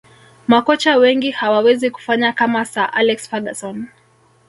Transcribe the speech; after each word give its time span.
makocha 0.47 0.97
wengi 0.97 1.31
hawawezi 1.31 1.89
kufanya 1.91 2.33
kama 2.33 2.65
sir 2.65 2.89
alex 2.93 3.29
ferguson 3.29 3.87